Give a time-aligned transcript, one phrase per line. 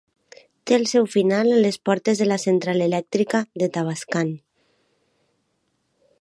[0.69, 4.33] Té el seu final a les portes de la Central elèctrica de Tavascan.